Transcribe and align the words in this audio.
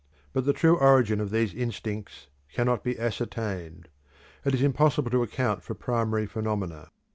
But 0.33 0.45
the 0.45 0.51
true 0.53 0.77
origin 0.79 1.21
of 1.21 1.29
these 1.29 1.53
instincts 1.53 2.25
cannot 2.51 2.83
be 2.83 2.97
ascertained: 2.97 3.87
it 4.43 4.55
is 4.55 4.63
impossible 4.63 5.11
to 5.11 5.21
account 5.21 5.61
for 5.61 5.75
primary 5.75 6.25
phenomena. 6.25 6.89